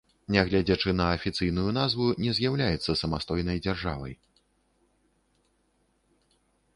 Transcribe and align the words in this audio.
Нягледзячы 0.33 0.93
на 0.99 1.05
афіцыйную 1.17 1.65
назву, 1.79 2.07
не 2.23 2.31
з'яўляецца 2.37 2.91
самастойнай 3.01 3.61
дзяржавай. 3.65 4.15